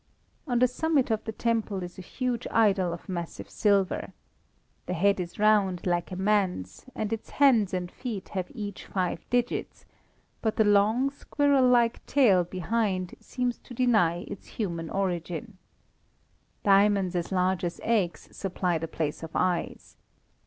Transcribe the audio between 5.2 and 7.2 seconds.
round, like a man's, and